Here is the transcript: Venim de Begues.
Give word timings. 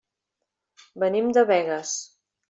Venim 1.03 1.29
de 1.39 1.43
Begues. 1.51 1.93